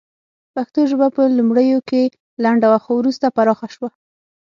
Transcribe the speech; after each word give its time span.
پښتو 0.55 0.81
ژبه 0.91 1.07
په 1.15 1.21
لومړیو 1.37 1.79
کې 1.89 2.01
لنډه 2.43 2.67
وه 2.71 2.79
خو 2.83 2.91
وروسته 2.97 3.25
پراخه 3.35 3.67
شوه 3.75 3.89